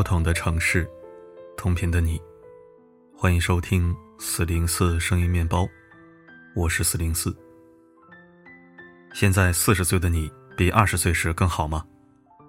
[0.00, 0.90] 不同的城市，
[1.58, 2.18] 同频的你，
[3.14, 5.68] 欢迎收听四零四声音面包，
[6.56, 7.36] 我是四零四。
[9.12, 11.84] 现在四十岁的你比二十岁时更好吗？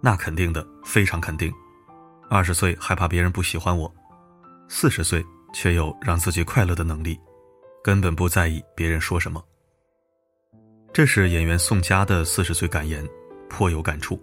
[0.00, 1.52] 那肯定的，非常肯定。
[2.30, 3.92] 二十岁害怕别人不喜欢我，
[4.68, 5.20] 四十岁
[5.52, 7.18] 却有让自己快乐的能力，
[7.82, 9.42] 根本不在意别人说什么。
[10.92, 13.04] 这是演员宋佳的四十岁感言，
[13.48, 14.16] 颇有感触。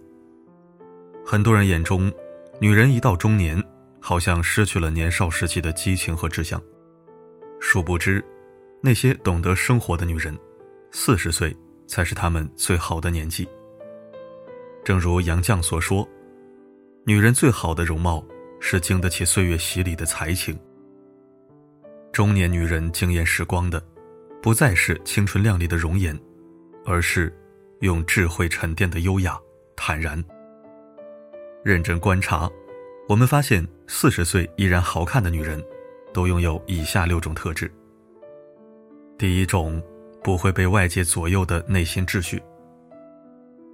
[1.22, 2.10] 很多人眼中，
[2.60, 3.62] 女人一到中年，
[4.00, 6.62] 好像失去了年少时期的激情和志向。
[7.58, 8.22] 殊不知，
[8.82, 10.38] 那些懂得生活的女人，
[10.90, 13.48] 四十岁才是她们最好的年纪。
[14.84, 16.06] 正如杨绛所说
[17.06, 18.22] ：“女人最好的容貌，
[18.60, 20.58] 是经得起岁月洗礼的才情。”
[22.12, 23.82] 中年女人惊艳时光的，
[24.42, 26.14] 不再是青春靓丽的容颜。
[26.84, 27.32] 而是
[27.80, 29.38] 用智慧沉淀的优雅、
[29.76, 30.22] 坦然。
[31.62, 32.50] 认真观察，
[33.06, 35.62] 我们发现四十岁依然好看的女人，
[36.12, 37.70] 都拥有以下六种特质。
[39.18, 39.82] 第一种，
[40.22, 42.42] 不会被外界左右的内心秩序。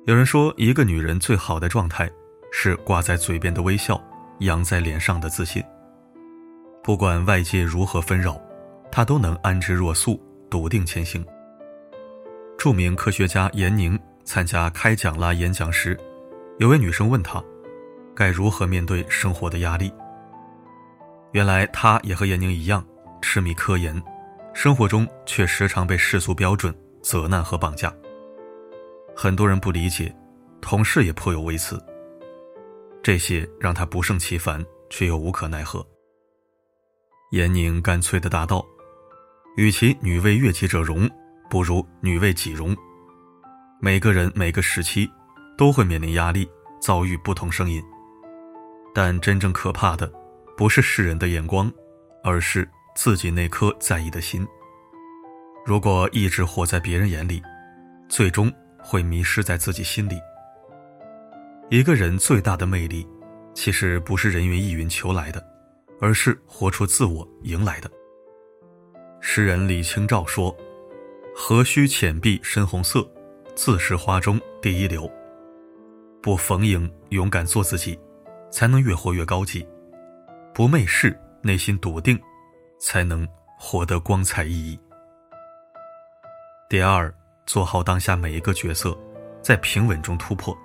[0.06, 2.11] 有人说，一个女人最好的状态，
[2.51, 4.03] 是挂在嘴边的微笑，
[4.41, 5.62] 扬在脸上的自信。
[6.83, 8.41] 不管外界如何纷扰，
[8.91, 11.25] 她都能安之若素，笃定前行。
[12.59, 15.97] 著名科学家闫宁参加开讲啦演讲时，
[16.59, 17.43] 有位女生问他，
[18.17, 19.92] 该如何面对生活的压力。
[21.33, 22.84] 原来他也和闫宁一样
[23.20, 24.03] 痴迷科研，
[24.55, 27.92] 生活中却时常被世俗标准责难和绑架。
[29.14, 30.12] 很多人不理解，
[30.61, 31.78] 同事也颇有微词。
[33.03, 35.87] 这些让他不胜其烦，却又无可奈何。
[37.33, 38.64] 闫宁干脆的答道
[39.56, 41.09] ：“与其女为悦己者容。”
[41.48, 42.76] 不如女为己容。
[43.81, 45.09] 每个人每个时期
[45.56, 46.50] 都会面临压力，
[46.81, 47.81] 遭遇不同声音。
[48.97, 50.11] 但真正可怕的，
[50.57, 51.71] 不是世人的眼光，
[52.25, 54.49] 而是自己那颗在意的心。
[55.67, 57.43] 如果一直活在别人眼里，
[58.09, 60.19] 最终会迷失在自己心里。
[61.69, 63.06] 一个人最大的魅力，
[63.53, 65.47] 其实不是人云亦云求来的，
[66.01, 67.91] 而是活出自我迎来的。
[69.21, 70.56] 诗人李清照说。
[71.39, 73.06] 何须浅碧深红色，
[73.55, 75.06] 自是花中第一流。
[76.23, 77.99] 不逢迎，勇敢做自己，
[78.51, 79.67] 才能越活越高级；
[80.55, 82.19] 不媚世，内心笃定，
[82.79, 83.27] 才能
[83.59, 84.79] 活得光彩熠熠。
[86.69, 87.12] 第二，
[87.47, 88.97] 做好当下每一个角色，
[89.43, 90.56] 在平稳中突破。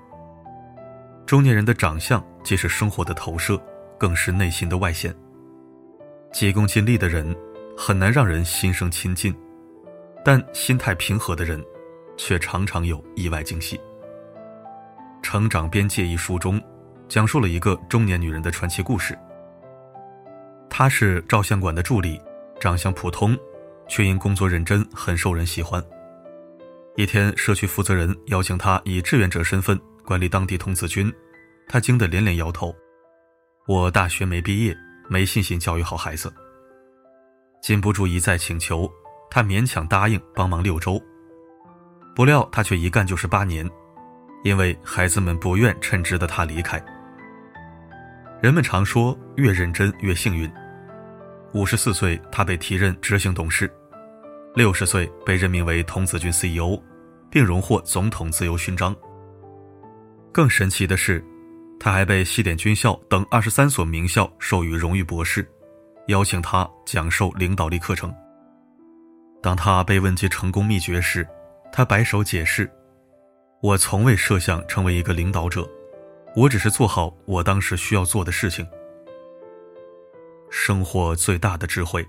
[1.26, 3.62] 中年人的长相既是生活的投射，
[3.98, 5.16] 更是内心的外显。
[6.32, 7.36] 急功近利的人，
[7.78, 9.36] 很难让人心生亲近。
[10.24, 11.64] 但心态平和的人，
[12.16, 13.78] 却常常有意外惊喜。
[15.22, 16.62] 《成长边界》一书中，
[17.12, 19.20] 讲述了一个中年女人的传奇故事。
[20.70, 22.18] 她是照相馆的助理，
[22.58, 23.38] 长相普通，
[23.90, 25.84] 却因工作认真，很受人喜欢。
[26.96, 31.14] 一天，社区负责人邀请她以志愿者身份管理当地童子军，
[31.68, 32.74] 她惊得连连摇头
[33.68, 34.74] ：“我大学没毕业，
[35.10, 36.34] 没信心教育好孩子。”
[37.62, 38.90] 禁不住一再请求。
[39.30, 41.02] 他勉强答应帮忙六周，
[42.16, 43.70] 不料他却一干就是八年，
[44.46, 46.82] 因为孩子们不愿称职的他离开。
[48.42, 50.52] 人们常说越认真越幸运。
[51.54, 53.68] 五十四岁，他被提任执行董事；
[54.56, 56.82] 六十岁被任命为童子军 CEO，
[57.30, 58.96] 并荣获总统自由勋章。
[60.32, 61.24] 更神奇的是，
[61.80, 65.48] 他还被西点军校等二十三所名校授予荣誉博士，
[66.08, 68.12] 邀请他讲授领导力课程。
[69.40, 71.28] 当他被问及成功秘诀时，
[71.72, 72.68] 他摆手解释
[73.62, 75.70] ：“我从未设想成为一个领导者，
[76.34, 78.66] 我只是做好我当时需要做的事情。
[80.50, 82.06] 生活最大的智慧，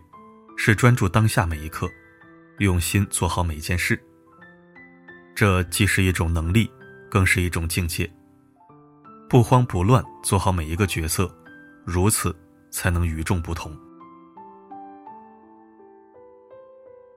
[0.56, 1.88] 是专注当下每一刻，
[2.58, 4.00] 用心做好每一件事。
[5.34, 6.70] 这既是一种能力，
[7.10, 8.08] 更是一种境界。
[9.28, 11.32] 不慌不乱做好每一个角色，
[11.84, 12.34] 如此
[12.70, 13.76] 才能与众不同。”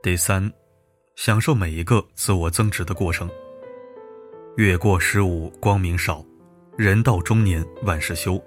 [0.01, 0.51] 第三，
[1.15, 3.29] 享受每一个自我增值的过程。
[4.57, 6.23] 月过十五，光明少；
[6.77, 8.41] 人到中年，万事休。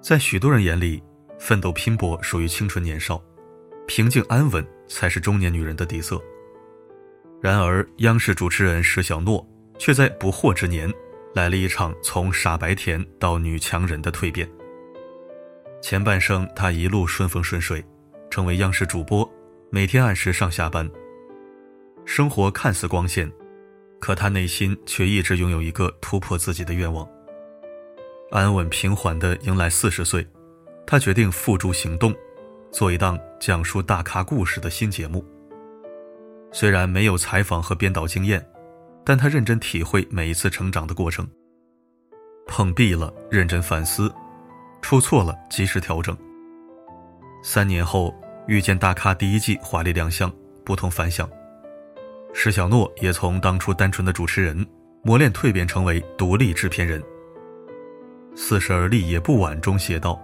[0.00, 1.02] 在许多人眼里，
[1.38, 3.22] 奋斗拼搏属于青春年少，
[3.86, 6.18] 平静安稳才是中年女人的底色。
[7.38, 9.46] 然而，央视主持人石小诺
[9.78, 10.90] 却在不惑之年，
[11.34, 14.50] 来了一场从傻白甜到女强人的蜕变。
[15.82, 17.84] 前半生，她一路顺风顺水，
[18.30, 19.30] 成为央视主播。
[19.68, 20.90] 每天按时上下班，
[22.06, 23.30] 生活看似光鲜，
[24.02, 27.08] 可他内心却一直拥有一个突破自己的愿望。
[28.32, 30.26] 安稳平缓地迎来四十岁，
[30.84, 32.12] 他决定付诸行动，
[32.72, 35.24] 做一档讲述大咖故事的新节目。
[36.50, 38.44] 虽然没有采访和编导经验，
[39.04, 41.24] 但他认真体会每一次成长的过程。
[42.48, 44.08] 碰壁了，认真反思；
[44.82, 46.16] 出错了，及时调整。
[47.44, 48.12] 三年后，
[48.48, 50.28] 遇见大咖第一季华丽亮相，
[50.64, 51.30] 不同凡响。
[52.32, 54.66] 施小诺也从当初单纯的主持人，
[55.02, 57.02] 磨练蜕变成为独立制片人。
[58.34, 60.20] 四十而立也不晚中写道：“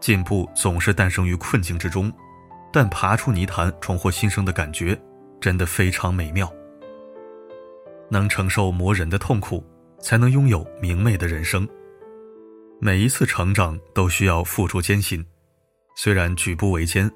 [0.00, 2.12] 进步总是诞生于困境之中，
[2.72, 5.00] 但爬出泥潭重获新生的感觉，
[5.40, 6.52] 真的非常美妙。
[8.10, 9.64] 能承受磨人的痛苦，
[10.00, 11.66] 才能拥有明媚的人生。
[12.80, 15.24] 每一次成长都需要付出艰辛，
[15.96, 17.10] 虽然举步维艰，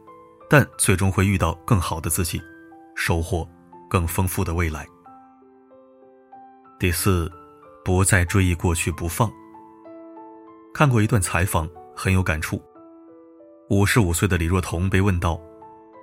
[0.48, 2.40] 但最终会遇到更好的自己，
[2.94, 3.46] 收获
[3.90, 4.86] 更丰富的未来。
[6.78, 7.30] 第四，
[7.84, 9.30] 不再追忆过去不放。”
[10.72, 12.62] 看过一段采访，很有感触。
[13.68, 15.38] 五十五岁的李若彤被问到：“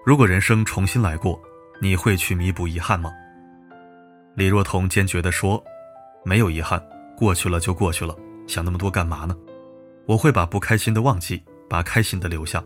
[0.05, 1.41] 如果人生重新来过，
[1.81, 3.09] 你会去弥补遗憾吗？”
[4.35, 5.63] 李若彤坚决地说
[6.23, 6.81] ：“没有遗憾，
[7.17, 9.35] 过去了就过去了，想那么多干嘛呢？
[10.05, 12.63] 我会把不开心的忘记，把开心的留下。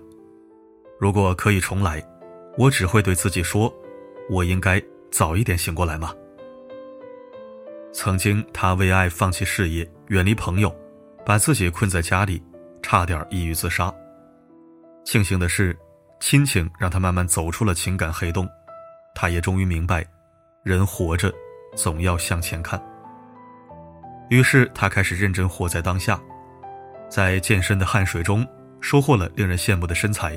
[0.99, 2.03] 如果可以重来，
[2.57, 3.73] 我只会对自己说：
[4.29, 6.13] 我应该早一点醒过来吗？”
[7.93, 10.75] 曾经，他为爱放弃事业，远离朋友。
[11.23, 12.41] 把自己困在家里，
[12.81, 13.93] 差点抑郁自杀。
[15.05, 15.77] 庆幸的是，
[16.19, 18.49] 亲情让他慢慢走出了情感黑洞，
[19.13, 20.03] 他也终于明白，
[20.63, 21.31] 人活着
[21.75, 22.83] 总要向前看。
[24.31, 26.19] 于是他开始认真活在当下，
[27.07, 28.45] 在健身的汗水中
[28.79, 30.35] 收获了令人羡慕的身材，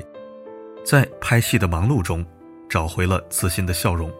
[0.85, 2.23] 在拍戏的忙碌中
[2.69, 4.13] 找回了自信的笑容，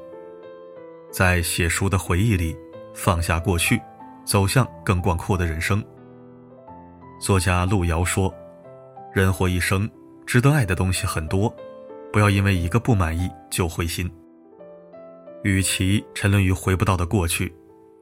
[1.16, 2.54] 在写书的回忆里
[2.94, 3.82] 放下过去，
[4.26, 5.82] 走向更广阔的人生。
[7.22, 8.36] 作家路遥说
[9.16, 9.90] ：“人活一生，
[10.26, 11.56] 值得爱的东西很多，
[12.12, 14.12] 不要因为一个不满意就灰心。
[15.46, 17.56] 与其沉沦于回不到的过去，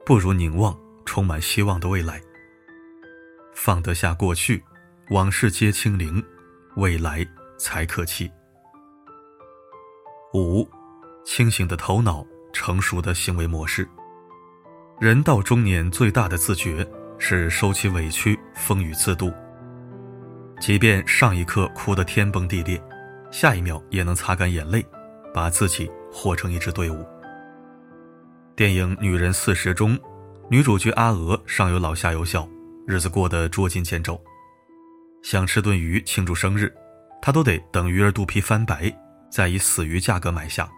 [0.04, 2.20] 不如凝望充满希望的未来。
[3.54, 4.60] 放得下过去，
[5.10, 6.20] 往事皆清零，
[6.74, 7.24] 未来
[7.58, 8.28] 才可期。”
[10.34, 10.68] 五，
[11.24, 13.86] 清醒的头脑，成熟的行为模式。
[14.98, 16.88] 人到中年，最大的自觉。
[17.16, 19.32] 是收起委屈，风雨自度。
[20.60, 22.82] 即便上一刻哭得天崩地裂，
[23.30, 24.84] 下一秒也能擦干眼泪，
[25.32, 27.06] 把自己活成一支队伍。
[28.56, 29.98] 电影《女人四十》中，
[30.50, 32.46] 女主角阿娥上有老下有小，
[32.84, 34.20] 日子过得捉襟见肘。
[35.22, 36.70] 想吃顿鱼庆祝生日，
[37.22, 38.92] 她都得等鱼儿肚皮翻白，
[39.30, 40.68] 再以死鱼价格买下。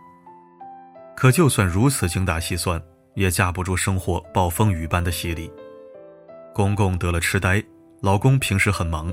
[1.17, 2.81] 可就算如此精打细算，
[3.15, 5.51] 也架不住生活暴风雨般的洗礼。
[6.55, 7.65] 公公得了痴呆，
[8.03, 9.13] 老公平时很忙，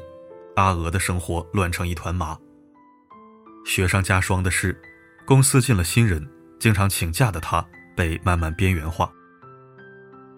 [0.58, 2.38] 阿娥的生活乱成一团麻。
[3.66, 4.78] 雪上加霜的是，
[5.26, 6.30] 公司进了新人，
[6.60, 7.66] 经常请假的她
[7.96, 9.10] 被慢慢边缘化。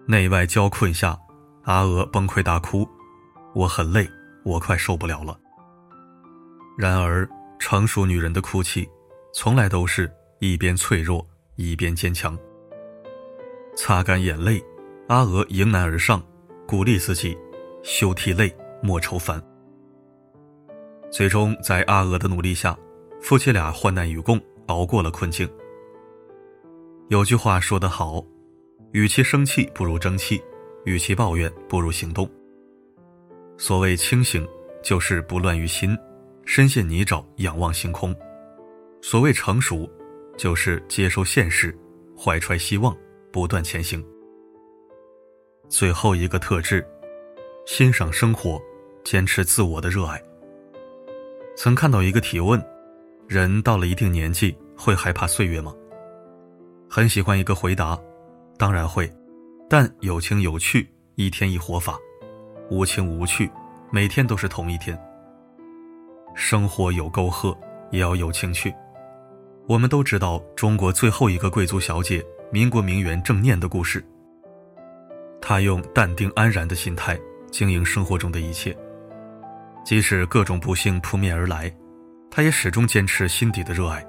[0.07, 1.17] 内外交困下，
[1.63, 2.87] 阿娥崩溃大哭
[3.55, 4.07] ：“我很累，
[4.43, 5.35] 我快受不了了。”
[6.77, 8.87] 然而，成熟女人的哭泣，
[9.33, 12.37] 从来都是一边脆弱一边坚强。
[13.75, 14.63] 擦干眼泪，
[15.07, 16.21] 阿娥迎难而上。
[16.67, 17.37] 鼓励自己，
[17.83, 19.39] 休涕泪，莫愁烦。
[21.11, 22.75] 最终，在阿娥的努力下，
[23.21, 25.47] 夫妻俩患难与共，熬过了困境。
[27.09, 28.25] 有句话说得好
[28.93, 30.39] ：“与其生气，不如争气；
[30.85, 32.27] 与其抱怨，不如行动。”
[33.59, 34.45] 所谓清醒，
[34.81, 35.95] 就是不乱于心，
[36.45, 38.11] 深陷泥沼，仰望星空；
[39.03, 39.87] 所谓成熟，
[40.37, 41.75] 就是接受现实，
[42.17, 42.95] 怀揣希望，
[43.31, 44.05] 不断前行。
[45.69, 46.85] 最后一个特质，
[47.65, 48.61] 欣赏生活，
[49.03, 50.21] 坚持自我的热爱。
[51.55, 52.63] 曾看到一个提问：
[53.27, 55.73] 人到了一定年纪会害怕岁月吗？
[56.89, 57.99] 很喜欢一个回答：
[58.57, 59.11] 当然会，
[59.69, 61.95] 但有情有趣，一天一活法；
[62.69, 63.49] 无情无趣，
[63.89, 64.97] 每天都是同一天。
[66.35, 67.57] 生活有沟壑，
[67.89, 68.73] 也要有情趣。
[69.67, 74.05] 我们都知道中国最后一个贵族小姐，民国名媛郑念的故事。
[75.41, 77.19] 她用淡定安然的心态
[77.49, 78.77] 经营生活中的一切，
[79.83, 81.75] 即使各种不幸扑面而来，
[82.29, 84.05] 她也始终坚持心底的热爱，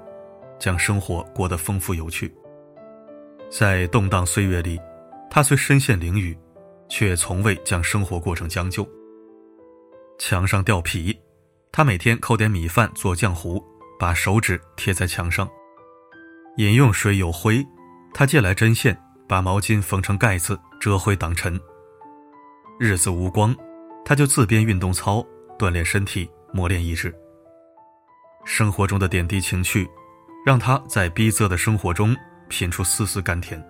[0.59, 2.31] 将生活过得丰富有趣。
[3.49, 4.79] 在动荡岁月里，
[5.27, 6.37] 她虽身陷囹圄，
[6.87, 8.87] 却从未将生活过成将就。
[10.19, 11.19] 墙上掉皮，
[11.71, 13.63] 她每天抠点米饭做浆糊，
[13.99, 15.49] 把手指贴在墙上。
[16.57, 17.65] 饮用水有灰，
[18.13, 18.97] 他借来针线。
[19.27, 21.59] 把毛巾缝成盖子，遮灰挡尘。
[22.79, 23.53] 日子无光，
[24.05, 25.21] 他就自编运动操，
[25.59, 27.13] 锻炼身体，磨练意志。
[28.45, 29.85] 生活中的点滴情趣，
[30.45, 32.15] 让他在逼仄的生活中
[32.47, 33.61] 品出丝丝甘甜。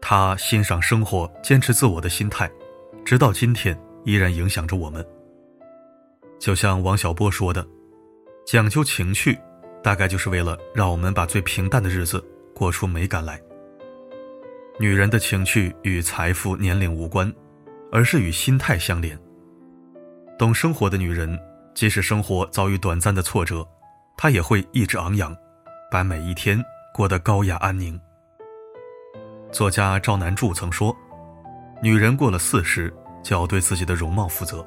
[0.00, 2.50] 他欣赏生活、坚持自我的心态，
[3.04, 5.06] 直到今天依然影响着我们。
[6.40, 7.64] 就像王小波说的
[8.46, 9.36] ：“讲究情趣，
[9.82, 12.24] 大概就是为了让我们把最平淡的日子
[12.54, 13.42] 过出美感来。”
[14.78, 17.30] 女人的情趣与财富、年龄无关，
[17.90, 19.18] 而是与心态相连。
[20.38, 21.36] 懂生活的女人，
[21.74, 23.66] 即使生活遭遇短暂的挫折，
[24.16, 25.36] 她也会意志昂扬，
[25.90, 26.62] 把每一天
[26.94, 28.00] 过得高雅安宁。
[29.50, 30.96] 作家赵南柱曾说
[31.82, 34.64] ：“女人过了四十，就要对自己的容貌负责，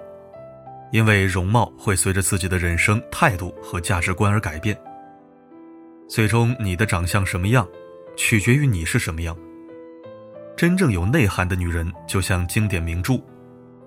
[0.92, 4.80] 因为容貌会随着自己的人生态度和价值观而改变。
[6.08, 7.68] 最终，你的长相什么样，
[8.18, 9.38] 取决于你是什么样。”
[10.58, 13.22] 真正有内涵的女人，就像经典名著，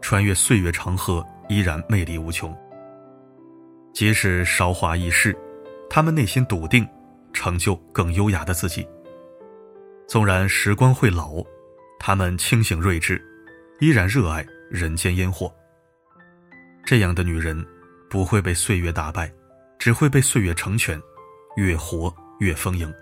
[0.00, 2.56] 穿越岁月长河，依然魅力无穷。
[3.92, 5.36] 即使韶华易逝，
[5.90, 6.88] 她们内心笃定，
[7.32, 8.88] 成就更优雅的自己。
[10.08, 11.44] 纵然时光会老，
[11.98, 13.22] 她们清醒睿智，
[13.80, 15.52] 依然热爱人间烟火。
[16.84, 17.64] 这样的女人，
[18.10, 19.32] 不会被岁月打败，
[19.78, 21.00] 只会被岁月成全，
[21.56, 22.92] 越活越丰盈。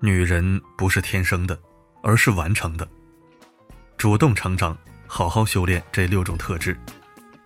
[0.00, 1.58] 女人不是天生的。
[2.02, 2.88] 而是完成的。
[3.96, 4.78] 主动成长，
[5.08, 6.78] 好好修炼这六种特质，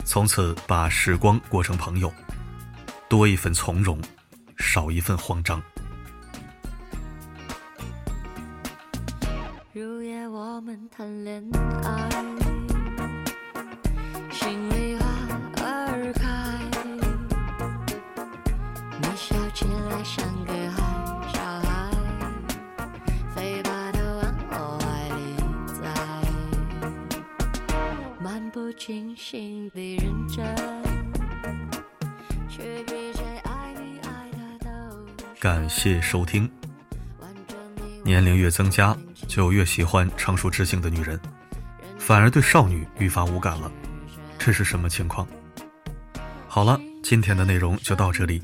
[0.04, 2.12] 从此把时光过成朋友，
[3.08, 3.98] 多一份从容，
[4.58, 5.62] 少一份慌张。
[9.72, 11.42] 入夜我们谈恋
[11.82, 12.08] 爱，
[35.38, 36.50] 感谢收听。
[38.02, 38.96] 年龄越增加，
[39.28, 41.20] 就越喜欢成熟知性的女人，
[41.96, 43.70] 反而对少女愈发无感了，
[44.36, 45.24] 这是什么情况？
[46.48, 48.42] 好了，今天的内容就到这里，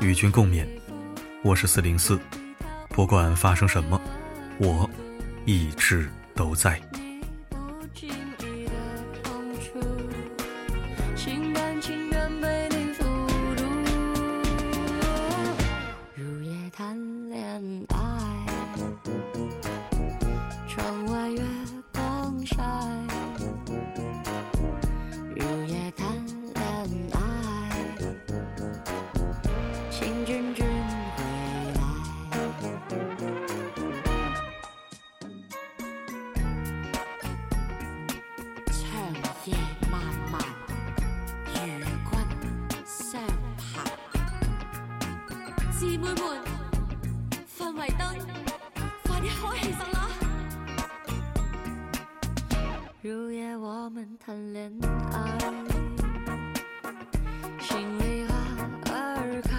[0.00, 0.66] 与君共勉。
[1.42, 2.20] 我是四零四，
[2.90, 3.98] 不管发生什么，
[4.58, 4.90] 我
[5.46, 6.78] 一直都在。
[53.56, 54.72] 我们谈恋
[55.12, 55.38] 爱，
[57.60, 58.34] 心里花
[58.92, 59.52] 儿开，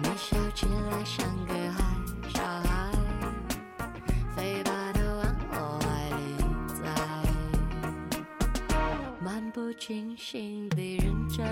[0.00, 1.78] 你笑起来像个孩
[2.28, 2.92] 小孩，
[4.34, 5.86] 飞吧都往我怀
[6.16, 6.20] 里
[6.74, 6.84] 栽，
[9.22, 11.44] 漫不经心地认真。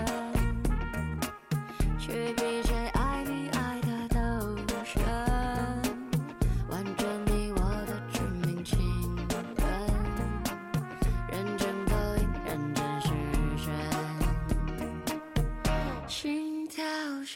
[1.99, 2.63] 却比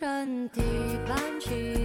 [0.04, 0.62] 身体
[1.08, 1.83] 般起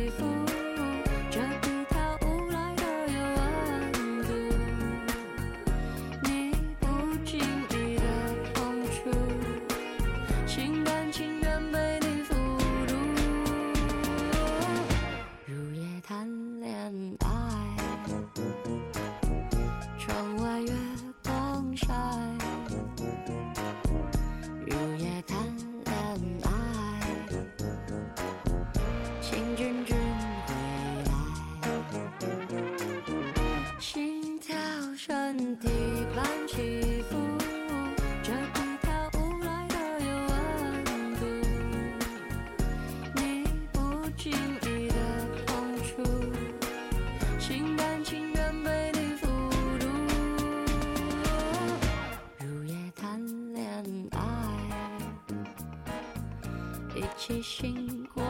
[57.19, 58.23] 一起醒过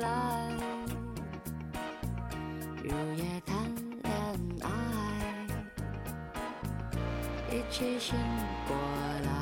[0.00, 0.52] 来，
[2.82, 3.56] 如夜谈
[4.02, 4.12] 恋
[4.60, 4.68] 爱，
[7.50, 8.14] 一起醒
[8.68, 8.76] 过
[9.24, 9.33] 来。